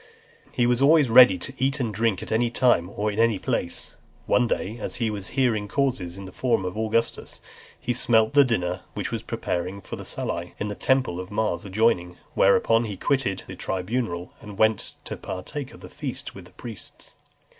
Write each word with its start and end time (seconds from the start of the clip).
XXXIII. 0.45 0.51
He 0.53 0.65
was 0.65 0.81
always 0.81 1.09
ready 1.11 1.37
to 1.37 1.53
eat 1.59 1.79
and 1.79 1.93
drink 1.93 2.23
at 2.23 2.31
any 2.31 2.49
time 2.49 2.89
or 2.95 3.11
in 3.11 3.19
any 3.19 3.37
place. 3.37 3.95
One 4.25 4.47
day, 4.47 4.79
as 4.79 4.95
he 4.95 5.11
was 5.11 5.27
hearing 5.37 5.67
causes 5.67 6.17
in 6.17 6.25
the 6.25 6.31
Forum 6.31 6.65
of 6.65 6.75
Augustus, 6.75 7.39
he 7.79 7.93
smelt 7.93 8.33
the 8.33 8.43
dinner 8.43 8.81
which 8.95 9.11
was 9.11 9.21
preparing 9.21 9.79
for 9.79 9.97
the 9.97 10.03
Salii, 10.03 10.55
in 10.57 10.69
the 10.69 10.73
temple 10.73 11.19
of 11.19 11.29
Mars 11.29 11.65
adjoining, 11.65 12.17
whereupon 12.33 12.85
he 12.85 12.97
quitted 12.97 13.41
(324) 13.41 13.45
the 13.47 13.55
tribunal, 13.83 14.33
and 14.41 14.57
went 14.57 14.93
to 15.03 15.15
partake 15.15 15.71
of 15.71 15.81
the 15.81 15.87
feast 15.89 16.33
with 16.33 16.45
the 16.45 16.53
priests. 16.53 17.15